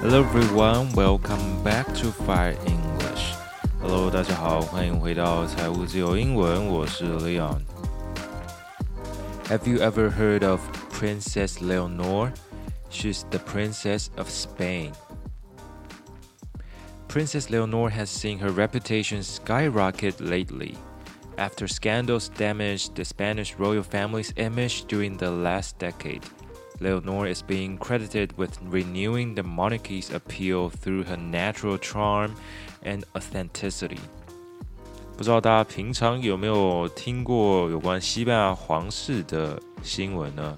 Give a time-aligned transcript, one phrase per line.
[0.00, 3.34] Hello everyone, welcome back to Fire English.
[3.80, 10.60] Hello，大家好，欢迎回到财务自由英文，我是 Leon。Have you ever heard of
[10.92, 12.32] Princess Leonor?
[12.90, 14.92] She's the Princess of Spain.
[17.08, 20.76] Princess Leonor has seen her reputation skyrocket lately
[21.38, 26.22] after scandals damaged the Spanish royal family's image during the last decade.
[26.80, 32.32] Leonor is being credited with renewing the monarchy's appeal through her natural charm
[32.84, 33.98] and authenticity.
[35.16, 40.56] 不知道大家平常有没有听过有关西班牙皇室的新闻呢？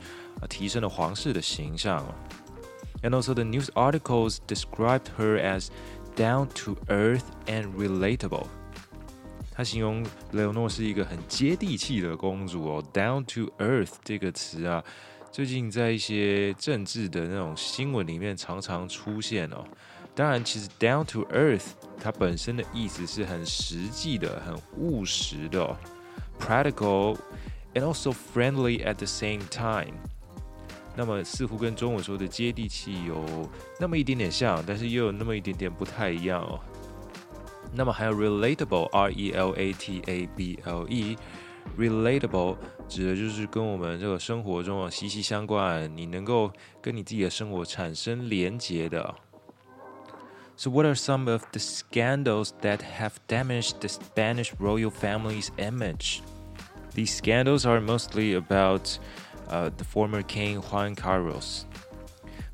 [0.48, 2.06] 提升了皇室的形象。
[3.02, 5.66] And also the news articles described her as
[6.14, 8.46] down to earth and relatable。
[9.50, 12.84] 他形容雷欧诺是一个很接地气的公主哦。
[12.94, 14.84] Down to earth 这个词啊，
[15.32, 19.64] 最近在一些政治的那种新闻里面常常出现哦。
[20.14, 21.70] 当然，其实 down to earth
[22.00, 25.76] 它本身的意思是很实际的、很务实的、哦、
[26.40, 27.16] ，practical
[27.73, 29.93] and also friendly at the same time。
[30.95, 33.49] 那么似乎跟中文说的接地气有
[33.79, 36.59] 那么一点点像，但是又有那么一点点不太一样哦。
[37.73, 42.55] 那么还有 relatable，r e l a t a b l e，relatable
[42.87, 49.15] 指的就是跟我们这个生活中啊息息相关，你能够跟你自己的生活产生连结的。
[50.55, 56.19] So what are some of the scandals that have damaged the Spanish royal family's image?
[56.97, 58.97] These scandals are mostly about
[59.49, 61.65] uh, the former king Juan Carlos.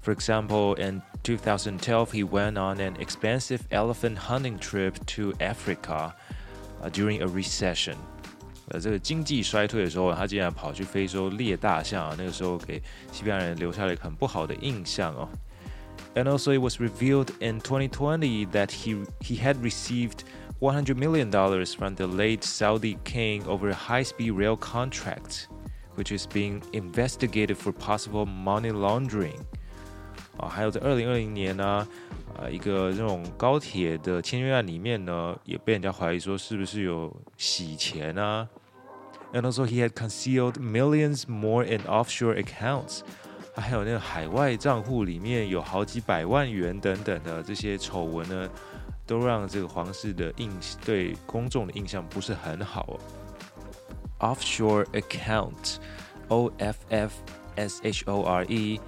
[0.01, 6.16] For example, in 2012, he went on an expensive elephant hunting trip to Africa
[6.81, 7.95] uh, during a recession.
[8.72, 12.16] 呃，这个经济衰退的时候，他竟然跑去非洲猎大象啊！
[12.17, 12.81] 那个时候给
[13.12, 15.28] 西班牙人留下了一个很不好的印象哦。
[16.16, 20.23] And also, it was revealed in 2020 that he he had received
[20.63, 25.47] 100 million dollars from the late Saudi king over a high-speed rail contract
[25.95, 29.40] which is being investigated for possible money laundering。
[30.38, 31.88] 啊，还有在二零二零年呢，
[32.38, 38.47] 呃，一个这种高铁的签约案里面呢，也被人家怀疑说是不是有洗钱啊？
[39.34, 43.01] And also he had concealed millions more in offshore accounts。
[43.56, 48.50] 还有那个海外账户里面有好几百万元等等的这些丑闻呢，
[49.06, 50.50] 都让这个皇室的印
[50.84, 53.00] 对公众的印象不是很好哦。
[54.20, 55.76] offshore account,
[56.28, 57.12] O F F
[57.56, 58.81] S H O R E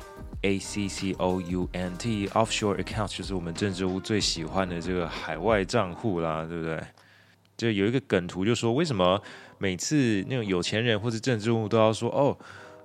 [0.43, 6.81] A C C O U N T offshore account 就是我们政治屋最喜欢的这个海外账户啦，对不对？
[7.56, 9.21] 就有一个梗图就说，为什么
[9.59, 12.36] 每次那种有钱人或是政治物都要说哦，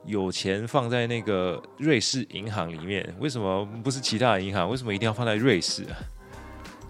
[0.06, 4.70] 有钱放在那个瑞士银行里面，为什么不是其他银行？
[4.70, 5.96] 为什么一定要放在瑞士啊？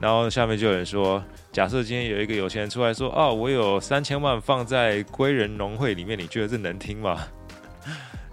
[0.02, 7.28] 然后下面就有人说，假设今天有一个有钱人出来说，哦，我有三千万放在归人农会里面，你觉得这能听吗？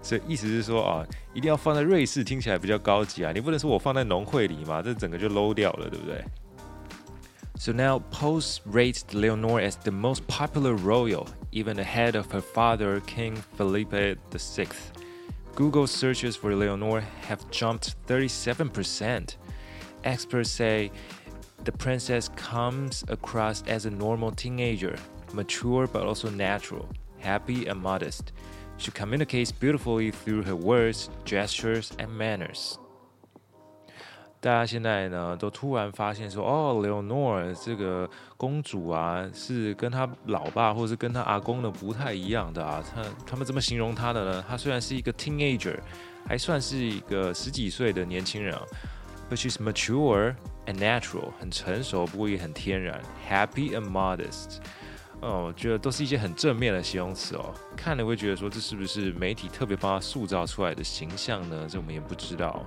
[0.00, 3.32] 所以意思是说啊，一定要放在瑞士，听起来比较高级啊。
[3.32, 6.24] 你不能说我放在农会里嘛，这整个就 low 掉了，对不对
[7.60, 13.34] ？So now, Polls rates Leonor as the most popular royal, even ahead of her father, King
[13.58, 14.68] Felipe VI.
[15.54, 19.34] Google searches for Leonor have jumped 37%.
[20.04, 20.92] Experts say
[21.63, 24.95] the princess comes across as a normal teenager,
[25.33, 26.85] mature but also natural,
[27.19, 28.31] happy and modest.
[28.77, 32.75] She communicates beautifully through her words, gestures, and manners.
[34.41, 42.83] 大家现在呢都突然发现说，哦，Leonor 这个公主啊，是跟她老爸或者是跟她阿公的不太一样的啊。
[42.93, 44.45] 他他们怎么形容她的呢？
[44.45, 45.79] 她虽然是一个 teenager，
[46.27, 48.61] 还算是一个十几岁的年轻人啊
[49.29, 50.35] ，but she's mature
[50.65, 54.57] and natural，很成熟，不过也很天然，happy and modest。
[55.21, 57.53] 哦，我觉得都是一些很正面的形容词哦。
[57.77, 61.65] 看了会觉得说，这是不是媒体特别帮她塑造出来的形象呢？
[61.69, 62.65] 这我们也不知道。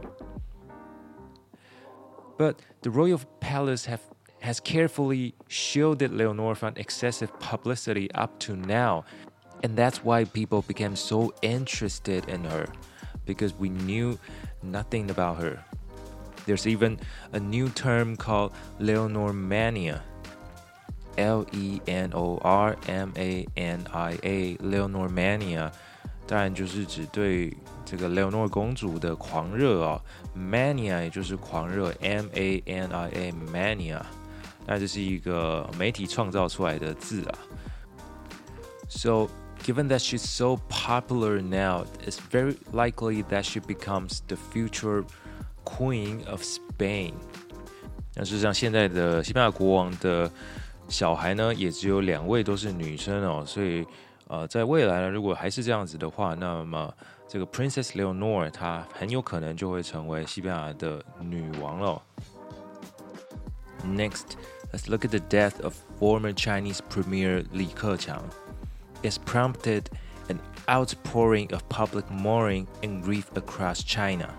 [2.38, 4.00] But the royal palace have,
[4.42, 9.04] has carefully shielded Leonor from excessive publicity up to now.
[9.62, 12.68] And that's why people became so interested in her,
[13.26, 14.18] because we knew
[14.62, 15.58] nothing about her.
[16.46, 16.98] There's even
[17.32, 20.02] a new term called Leonor Mania.
[21.16, 25.72] L E N O R M A N I A, Leonor Mania.
[26.26, 30.00] 当然就是指对这个 Leonor 公主的狂热啊，
[30.36, 34.02] mania 也就是狂热，M A N I A mania，
[34.66, 37.38] 那这是一个媒体创造出来的字啊。
[38.88, 39.28] So
[39.64, 45.04] given that she's so popular now, it's very likely that she becomes the future
[45.64, 47.12] queen of Spain。
[48.14, 50.30] 那事实上，现在的西班牙国王的
[50.88, 53.86] 小孩呢，也只有两位都是女生哦，所以。
[54.28, 56.92] 呃，在未来呢，如果还是这样子的话，那么
[57.28, 62.02] 这个 Princess Leonor 她很有可能就会成为西班牙的女王了。
[63.84, 64.34] Next,
[64.72, 68.24] let's look at the death of former Chinese Premier Li Keqiang.
[69.04, 69.84] It's prompted
[70.28, 74.30] an outpouring of public mourning and grief across China.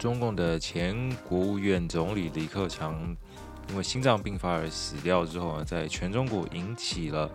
[0.00, 3.14] 中共的前国务院总理李克强
[3.68, 7.30] 因为心脏病发而死掉之后呢，在全中国引起了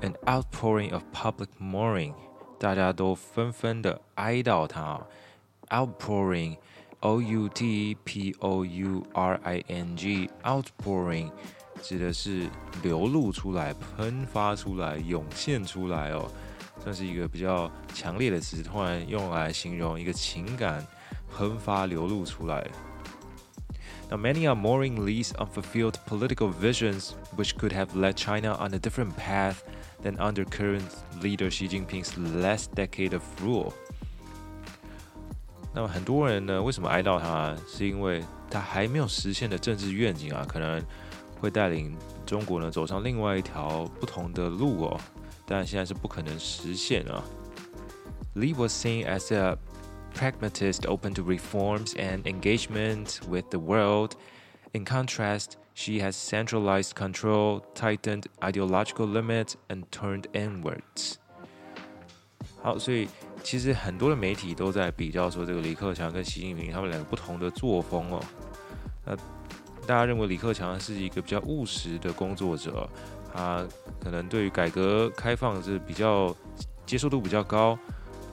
[0.00, 2.12] an outpouring of public mourning，
[2.58, 5.00] 大家都纷纷的哀悼他。
[5.68, 11.30] outpouring，o u t p o u r i n g，outpouring
[11.80, 12.50] 指的是
[12.82, 16.28] 流露出来、喷发出来、涌现出来哦，
[16.82, 20.84] 算是一个比较强烈的词，突然用来形容一个情感
[21.30, 22.66] 横发流露出来。
[24.10, 29.12] Now, many are mourning Li's unfulfilled political visions, which could have led China on a different
[29.16, 29.56] path
[30.02, 30.88] than under current
[31.20, 33.72] leader Xi Jinping's last decade of rule.
[35.74, 37.54] 那么很多人呢，为什么哀悼他？
[37.68, 40.82] 是因为他还没有实现的政治愿景啊，可能
[41.38, 41.94] 会带领
[42.24, 45.00] 中国呢走上另外一条不同的路哦。
[45.44, 47.22] 但现在是不可能实现啊。
[48.34, 49.58] Li was seen as a
[50.14, 54.12] pragmatist, open to reforms and engagement with the world.
[54.72, 61.14] In contrast, Xi has centralized control, tightened ideological limits, and turned inwards.
[62.60, 63.08] 好，所以
[63.42, 68.20] 其实很多的媒体都在比较说这个李克强跟习近平他们两个不同的作风哦。
[69.04, 69.16] 那
[69.86, 72.88] 大家认为李克强是一个比较务实的工作者，
[73.32, 73.64] 他
[74.00, 76.34] 可能对于改革开放是比较
[76.84, 77.78] 接受度比较高。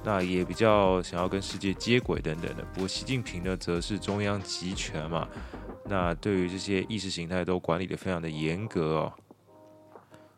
[0.06, 2.64] 那也比较想要跟世界接轨等等的。
[2.74, 5.28] 不过习近平呢，则是中央集权嘛，
[5.86, 9.14] 那对于这些意识形态都管理的非常的严格哦。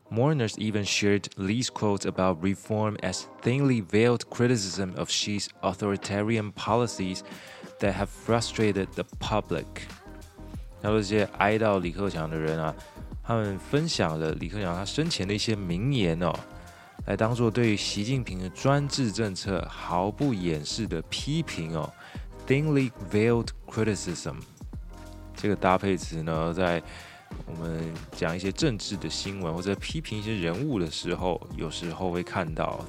[0.09, 7.19] Mourners even shared Li's quotes about reform as thinly veiled criticism of Xi's authoritarian policies
[7.81, 9.65] that have frustrated the public。
[10.81, 12.73] 那这些哀悼李克强的人啊，
[13.21, 16.33] 他们分享了李克强他生前的一些名言哦。
[17.07, 21.89] 来当做对习近平的专制政策毫不掩饰的批评哦
[22.45, 24.35] ，thinly veiled criticism
[25.33, 26.83] 这个搭配词呢，在
[27.45, 32.83] 我们讲一些政治的新闻或者批评一些人物的时候，有时候会看到。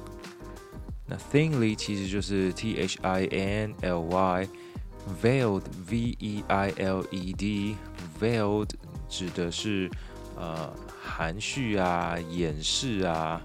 [1.05, 8.69] 那 thinly 其实就是 t h i n l y，veiled v e i l e d，veiled
[9.07, 9.89] 指的是
[10.35, 10.71] 呃
[11.01, 13.41] 含蓄啊，掩饰啊。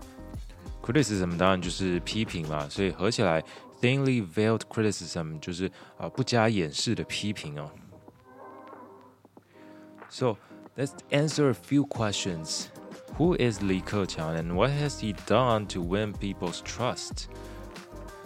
[0.83, 3.43] criticism 当然就是批评嘛，所以合起来
[3.81, 7.69] thinly veiled criticism 就是啊不加掩饰的批评哦。
[10.09, 10.37] So
[10.75, 12.67] let's answer a few questions.
[13.17, 17.27] Who is Li Keqiang and what has he done to win people's trust?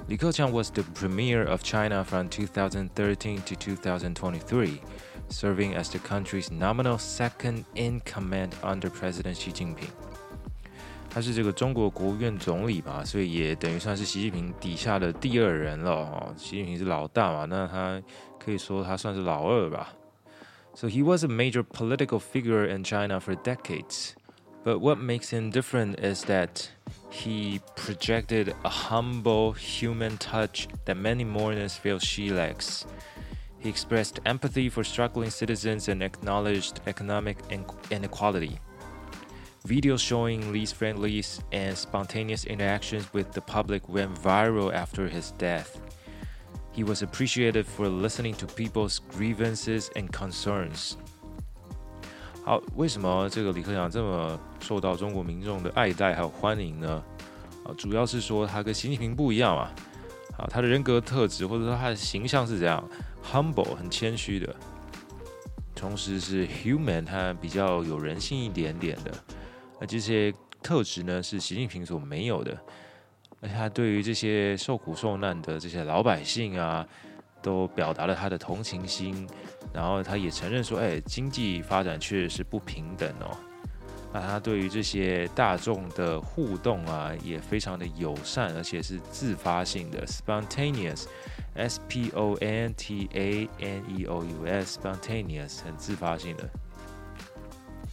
[0.07, 4.81] Li Keqiang was the premier of China from 2013 to 2023,
[5.29, 9.89] serving as the country's nominal second in command under President Xi Jinping.
[11.10, 16.34] 他是这个中国国务院总理嘛，所以也等于算是习近平底下的第二人了哦。
[16.36, 18.00] 习近平是老大嘛，那他
[18.38, 19.94] 可以说他算是老二吧。
[20.74, 24.12] So he was a major political figure in China for decades.
[24.64, 26.68] But what makes him different is that
[27.10, 32.84] he projected a humble human touch that many mourners feel Xi lacks.
[33.58, 37.38] He expressed empathy for struggling citizens and acknowledged economic
[37.90, 38.60] inequality.
[39.68, 40.98] Videos showing Li's friend
[41.52, 45.78] and spontaneous interactions with the public went viral after his death.
[46.72, 50.94] He was appreciated for listening to people's grievances and concerns.
[52.46, 57.04] 好，为什么这个李克强这么受到中国民众的爱戴还有欢迎呢？
[57.64, 59.70] 啊，主要是说他跟习近平不一样嘛。
[60.38, 62.82] 啊，他的人格特质或者说他的形象是怎样
[63.22, 64.56] ，humble 很谦虚的，
[65.74, 69.12] 同时是 human 他比较有人性一点点的。
[69.80, 70.32] 而这些
[70.62, 72.56] 特质呢，是习近平所没有的。
[73.40, 76.84] 而且他对于这些受苦受难的这些老百姓啊，
[77.40, 79.28] 都表达了他的同情心，
[79.72, 83.36] 然后他也承认说，哎，经济发展确实是不平等哦。
[84.12, 96.50] 那他对于这些大众的互动啊，也非常的友善，而且是自发性的 （spontaneous），s p o n t a n e o u s，spontaneous，很自发性的。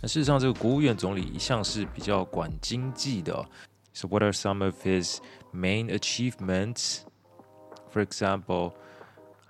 [0.04, 3.44] 那事实上，这个国务院总理一向是比较管经济的。
[3.92, 5.18] So, what are some of his
[5.52, 7.00] main achievements?
[7.92, 8.74] For example,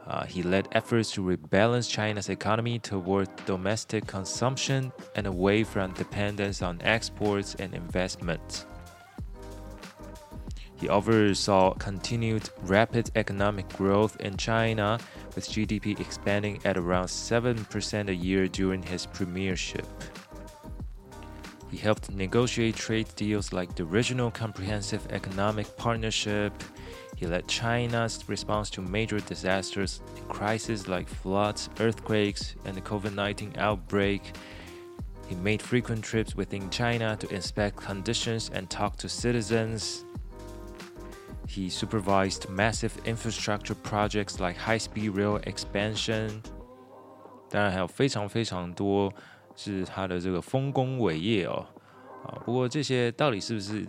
[0.08, 6.62] uh, he led efforts to rebalance China's economy toward domestic consumption and away from dependence
[6.62, 8.64] on exports and investment.
[10.76, 14.98] He oversaw continued rapid economic growth in China,
[15.36, 19.86] with GDP expanding at around 7% a year during his premiership.
[21.74, 26.52] He helped negotiate trade deals like the Regional Comprehensive Economic Partnership.
[27.16, 33.14] He led China's response to major disasters and crises like floods, earthquakes, and the COVID
[33.14, 34.22] 19 outbreak.
[35.28, 40.04] He made frequent trips within China to inspect conditions and talk to citizens.
[41.46, 46.42] He supervised massive infrastructure projects like high speed rail expansion.
[47.48, 49.12] 当然还有非常非常多
[49.55, 51.65] 是他的这个丰功伟业哦，
[52.25, 53.85] 啊，不过这些到底是不是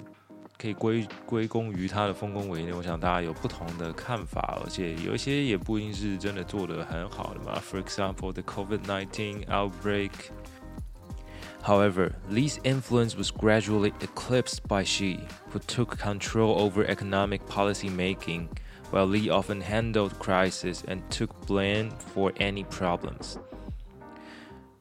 [0.59, 7.61] 可以归归功于他的丰功伟业，我想大家有不同的看法，而且有一些也不一定是真的做得很好的嘛。
[7.61, 10.11] For example, the COVID-19 outbreak.
[11.63, 15.19] However, Li's influence was gradually eclipsed by Xi,
[15.51, 18.49] who took control over economic policy making,
[18.93, 23.41] while Li often handled crisis and took blame for any problems.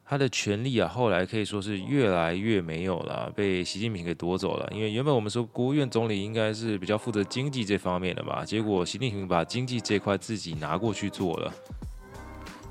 [0.07, 4.69] 他的权力啊，后来可以说是越来越没有了，被习近平给夺走了。
[4.71, 11.51] 因为原本我们说国务院总理应该是比较负责经济这方面的吧，结果习近平把经济这块自己拿过去做了。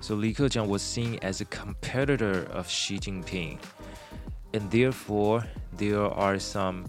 [0.01, 3.57] So Li Keqiang was seen as a competitor of Xi Jinping,
[4.53, 5.43] and therefore
[5.77, 6.85] there are some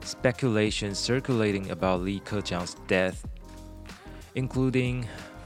[0.00, 3.24] speculations circulating about Li Keqiang's death,
[4.34, 5.04] including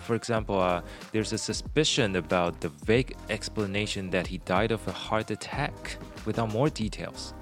[0.10, 4.92] for example, uh, there's a suspicion about the vague explanation that he died of a
[4.92, 7.34] heart attack without more details.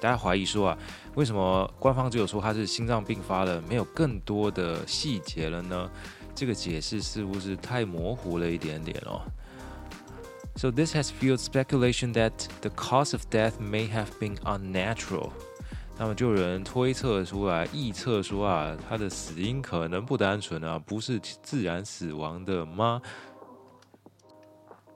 [0.00, 0.78] 大家怀疑说啊，
[1.14, 5.90] 为什么官方只有说他是心脏病发了，没有更多的细节了呢？
[6.34, 9.22] 这个解释似乎是太模糊了一点点哦。
[10.54, 15.30] So this has fueled speculation that the cause of death may have been unnatural.
[15.97, 23.01] 那么就有人推测出来、臆测说啊，他的死因可能不单纯啊，不是自然死亡的吗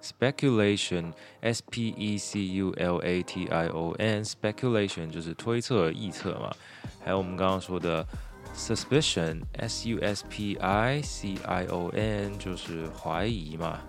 [0.02, 6.52] ？Speculation, S P E C U L A T I O N, speculation 就是推测、臆测嘛。
[7.04, 8.06] 还有我们刚刚说的
[8.56, 13.80] suspicion, S U S P I C I O N 就是怀疑嘛。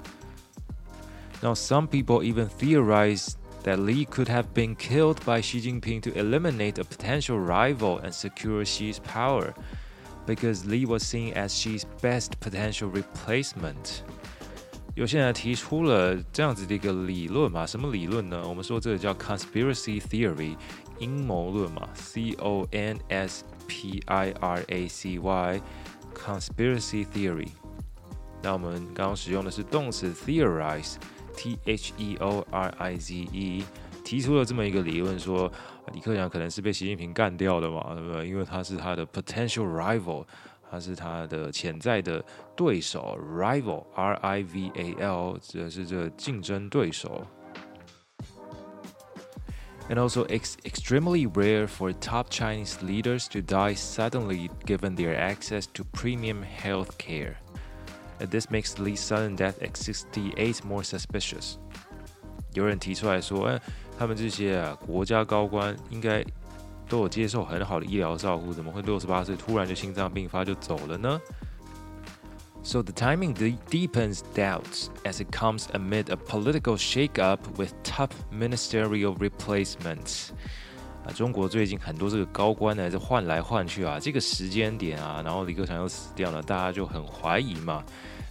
[1.41, 3.35] Now some people even theorize
[3.68, 8.14] that Li could have been killed by Xi Jinping to eliminate a potential rival and
[8.14, 9.54] secure Xi's power,
[10.26, 14.04] because Li was seen as Xi's best potential replacement.
[14.96, 17.66] 有些人提出了这样子的一个理论嘛？
[17.66, 18.44] 什么理论呢？
[18.48, 20.56] 我们说这个叫 conspiracy theory，
[21.00, 27.48] 阴谋论嘛，C O N S P I R A C Y，conspiracy theory。
[28.44, 30.96] 那我们刚刚使用的是动词 theorize。
[31.38, 33.64] T H E O R I Z E
[34.04, 35.52] 提出了这么一个理论，说
[35.94, 38.28] 李克强可能是被习近平干掉的嘛，对不对？
[38.28, 40.26] 因为他是他的 potential rival，
[40.70, 42.24] 他是他的潜在的
[42.56, 47.26] 对手，rival R I V A L 指的是这个竞争对手。
[49.90, 55.84] And also, it's extremely rare for top Chinese leaders to die suddenly given their access to
[55.84, 57.36] premium health care.
[58.27, 61.55] This makes Li's sudden death at 68 more suspicious。
[62.55, 63.61] 有人提出来说，哎，
[63.99, 66.25] 他们这些啊国家高官应该
[66.89, 71.21] 都有接受很好的医疗照顾，怎么会六十八岁突然就心脏病发就走了呢
[72.63, 73.35] ？So the timing
[73.71, 80.31] deepens doubts as it comes amid a political shakeup with tough ministerial replacements.
[81.08, 87.84] 啊，中国最近很多这个高官呢，在换来换去啊，这个时间点啊，然后李克强又死掉了，大家就很怀疑嘛。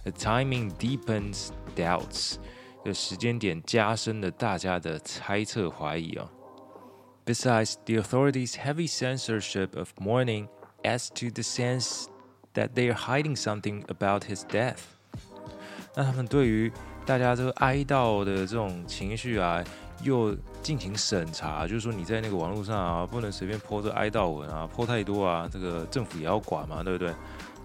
[0.03, 2.35] The timing deepens doubts，
[2.83, 6.27] 的时间点加深了大家的猜测怀疑啊。
[7.25, 10.47] Besides, the authorities' heavy censorship of mourning
[10.83, 12.07] adds to the sense
[12.53, 14.79] that they are hiding something about his death。
[15.95, 16.69] 那他们对于
[17.05, 19.63] 大家这个哀悼的这种情绪啊，
[20.02, 27.12] 又进行审查，就是说你在那个网络上啊，不能随便泼这哀悼文啊，泼太多啊，这个政府也要管嘛，对不对？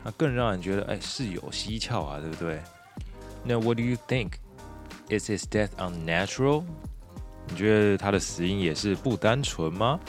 [0.03, 2.61] 那更让人觉得哎事有蹊跷啊，对不对？
[3.43, 4.31] 那 What do you think?
[5.09, 6.63] Is his death unnatural?
[7.49, 9.99] 你觉得他的死因也是不单纯吗？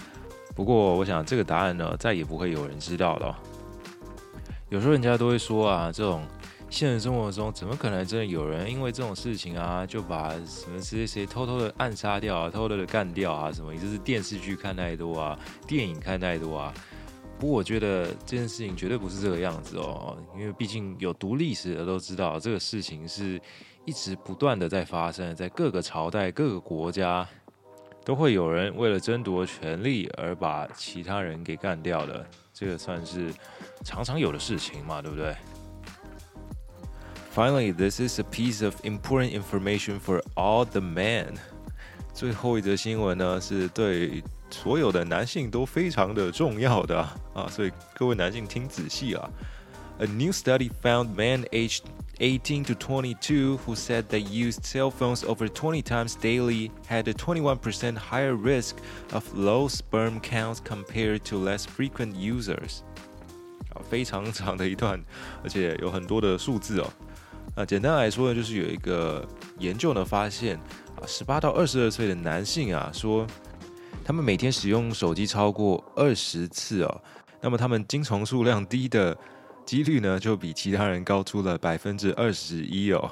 [0.55, 3.37] 不过，我想这个答案呢，再也不会有人知道了。
[4.71, 6.25] 有时候人家都会说啊，这种
[6.75, 13.53] 现实生活中怎么可能真的有人因为这种事情啊，就把什么谁谁偷偷的暗杀掉啊，偷偷的干掉啊？
[13.53, 13.73] 什么？
[13.73, 15.39] 你这是电视剧看太多啊，
[15.69, 16.75] 电影看太多啊？
[17.39, 23.41] 不过我觉得这件事情绝对不是这个样子哦，因为毕竟有读历史的都知道，这个事情是。
[23.87, 27.29] 一直不断的在发生，在各个朝代、各个国家，
[28.03, 33.31] 都会有人为了争夺权力而把其他人给干掉的，这个算是
[33.85, 35.37] 常常有的事情嘛，对不对
[37.34, 41.36] ？Finally, this is a piece of important information for all the men。
[42.14, 47.00] 最后一则新闻呢，是对所有的男性都非常的重要的
[47.34, 49.30] 啊，所以各位男性听仔细啊。
[50.00, 51.82] A new study found men aged
[52.20, 57.14] 18 to 22 who said they used cell phones over 20 times daily had a
[57.14, 58.78] 21% higher risk
[59.12, 62.80] of low sperm counts compared to less frequent users。
[63.74, 65.02] 啊，非常长的一段，
[65.44, 66.92] 而且有很多的数字哦。
[67.55, 69.27] 啊，简单来说呢，就是有一个
[69.59, 70.57] 研究呢发现，
[70.97, 73.27] 啊，十八到二十二岁的男性啊，说
[74.05, 77.01] 他们每天使用手机超过二十次哦，
[77.41, 79.17] 那么他们精虫数量低的。
[79.67, 83.11] 几率呢，就比其他人高出了百分之二十一哦。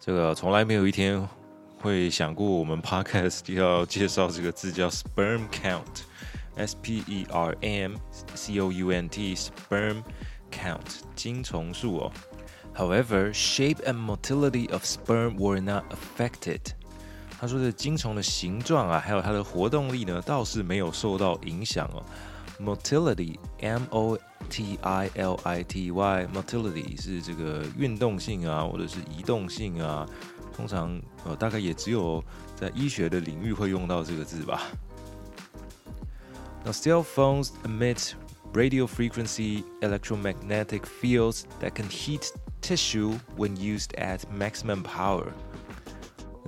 [0.00, 1.28] 这个从来没有一天
[1.76, 7.92] 会想过，我们 podcast 要介绍这个字叫 sperm count，s p e r m
[8.34, 10.02] c o u n t，sperm
[10.50, 12.12] count，精虫数哦。
[12.75, 16.61] However, shape and motility of sperm were not affected。
[17.39, 22.03] 他说的精虫的形状啊，还有它的活动力呢，倒是没有受到影响哦。
[22.59, 24.17] Motility, M-O
[24.49, 30.07] T I L I T Y motility 是这个运动性啊，或者是移动性啊，
[30.55, 32.23] 通常呃大概也只有
[32.55, 34.63] 在医学的领域会用到这个字吧。
[36.65, 38.13] Now, cell phones emit
[38.53, 42.31] radio frequency electromagnetic fields that can heat
[42.62, 45.26] tissue when used at maximum power。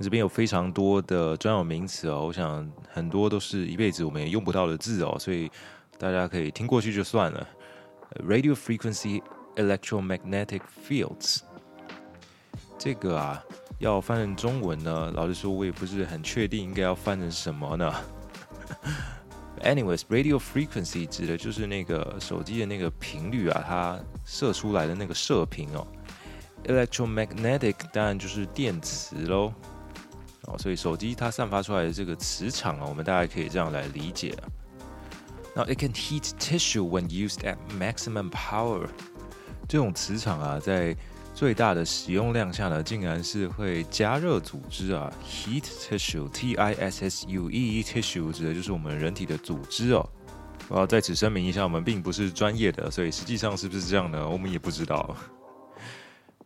[0.01, 5.49] 这边有非常多的专有名词哦，我想很多都是一辈子我们也用不到的字哦，所以
[5.97, 7.47] 大家可以听过去就算了。
[8.27, 9.21] Radio frequency
[9.55, 11.39] electromagnetic fields，
[12.77, 13.41] 这个啊，
[13.79, 17.93] 要翻成中文呢，老实说，我也不是很确定应该要翻成什么呢。
[19.63, 25.87] Anyways，radio frequency 指的就是那个手机的那个频率啊，它射出来的那个射频哦。
[26.65, 29.53] Electromagnetic 当然就是电磁喽。
[30.43, 34.35] 哦，所以手机它散发出来的这个磁场啊，我们大概可以这样来理解。
[35.55, 38.87] Now it can heat tissue when used at maximum power。
[39.67, 40.95] 这种磁场啊，在
[41.33, 45.11] 最大的使用量下呢，竟然是会加热组织啊。
[45.25, 50.07] Heat tissue，T I S S U E，tissue 指的就是我们人体的组织哦。
[50.67, 54.27] 我要在此声明一下，我们并不是专业的，所以实际上是不是这样呢？
[54.27, 55.15] 我们也不知道。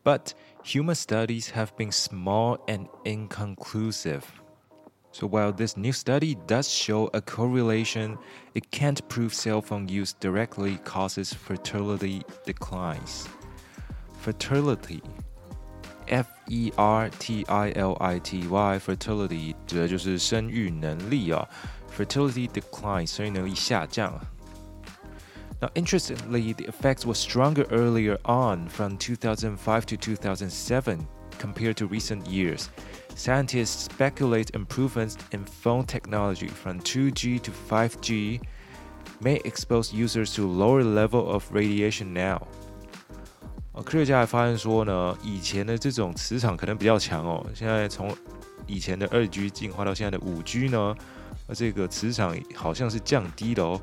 [0.09, 4.25] But human studies have been small and inconclusive.
[5.12, 8.19] So while this new study does show a correlation,
[8.55, 13.29] it can't prove cell phone use directly causes fertility declines.
[14.21, 15.01] Fertility,
[16.09, 21.49] F E R T I L I T Y, fertility 指的就是生育能力啊。
[21.97, 24.21] Fertility declines，生育能力下降。
[25.62, 31.07] Now, interestingly, the effects were stronger earlier on from 2005 to 2007
[31.38, 32.69] compared to recent years.
[33.17, 38.40] Scientists speculate improvements in phone technology from 2G to 5G
[39.21, 42.43] may expose users to lower level of radiation now.
[43.73, 48.14] 哦，科学家还发现说呢，以前的这种磁场可能比较强哦，现在从
[48.67, 50.95] 以前的二 G 进化到现在的五 G 呢，
[51.47, 53.81] 那这个磁场好像是降低的哦。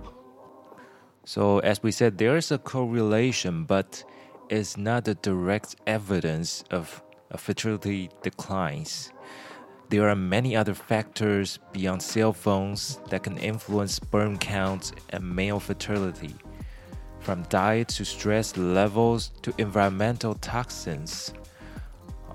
[1.25, 4.03] So as we said, there is a correlation, but
[4.49, 9.11] is not a direct evidence of a fertility declines.
[9.89, 15.59] There are many other factors beyond cell phones that can influence sperm count and male
[15.59, 16.35] fertility,
[17.19, 21.33] from diet to stress levels to environmental toxins.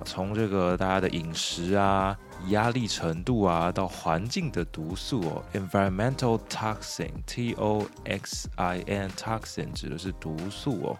[0.04, 2.16] 从这个大家的饮食啊、
[2.49, 10.97] 压力程度啊，到环境的毒素哦，environmental toxin，T O X I N toxin 指的是毒素哦。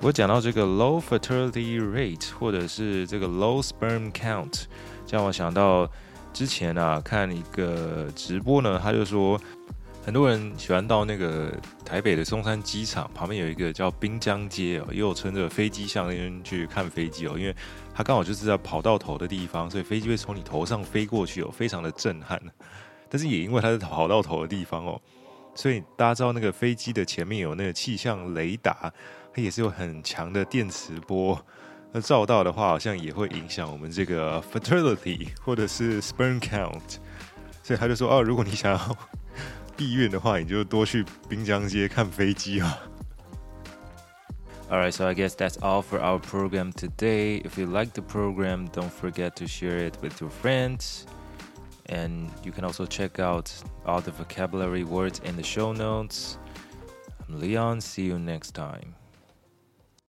[0.00, 4.64] 我讲到这个 low fertility rate，或者是这个 low sperm count。
[5.08, 5.90] 让我想到
[6.32, 9.40] 之前啊，看一个直播呢，他就说
[10.04, 11.50] 很多人喜欢到那个
[11.84, 17.56] 台北的松山机场旁边有一个叫滨江街哦，又称着飞机向那边去看飞机哦，因为
[17.96, 22.38] 它刚好就是在跑道头的地方，所以飞机会从你头上飞过去哦，非常的震撼。
[23.08, 25.00] 但是也因为它是跑道头的地方哦，
[25.54, 28.92] 所以大家知道那个飞机的前面有那个气象雷达，
[29.32, 31.42] 它也是有很强的电磁波。
[31.90, 36.96] 那照到的话，好像也会影响我们这个 fertility 或者是 sperm count，
[37.62, 38.96] 所以他就说哦，如果你想要
[39.74, 42.78] 避孕的话，你就多去滨江街看飞机啊。
[44.68, 47.36] Alright, so I guess that's all for our program today.
[47.36, 51.06] If you like the program, don't forget to share it with your friends.
[51.86, 56.38] And you can also check out all the vocabulary words in the show notes.
[57.28, 57.80] I'm Leon.
[57.80, 58.95] See you next time.